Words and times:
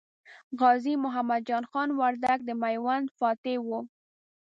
غازي 0.59 0.93
محمد 1.03 1.41
جان 1.47 1.63
خان 1.71 1.89
وردګ 1.99 2.39
د 2.45 2.49
میوند 2.61 3.07
فاتح 3.17 3.57
و. 3.67 3.69